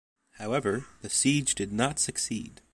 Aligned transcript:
However, 0.39 0.87
the 1.03 1.11
siege 1.11 1.53
did 1.53 1.71
not 1.71 1.99
succeed. 1.99 2.61